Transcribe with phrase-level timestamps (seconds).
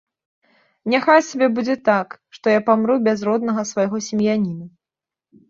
[0.93, 4.65] Няхай сабе будзе так, што я памру без роднага свайго сем'яніна.